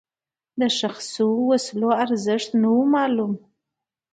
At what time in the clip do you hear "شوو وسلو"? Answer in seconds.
1.13-1.89